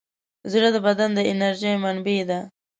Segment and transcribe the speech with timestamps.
[0.51, 2.39] زړه د بدن د انرژۍ منبع ده.